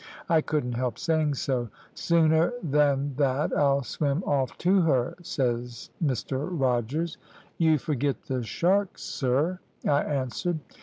[0.27, 1.69] I couldn't help saying so.
[1.95, 7.19] "`Sooner than that I'll swim off to her,' says Mr Rogers.
[7.59, 10.57] "`You forget the sharks, sir,' I answered.